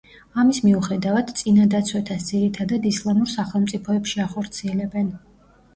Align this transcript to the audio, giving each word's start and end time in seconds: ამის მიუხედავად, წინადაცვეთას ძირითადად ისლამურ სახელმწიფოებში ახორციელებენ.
ამის 0.43 0.59
მიუხედავად, 0.67 1.29
წინადაცვეთას 1.41 2.25
ძირითადად 2.31 2.91
ისლამურ 2.95 3.33
სახელმწიფოებში 3.37 4.29
ახორციელებენ. 4.29 5.17